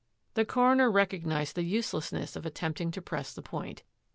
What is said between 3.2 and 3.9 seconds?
the point.